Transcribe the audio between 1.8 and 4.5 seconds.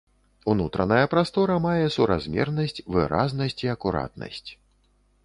суразмернасць, выразнасць і акуратнасць.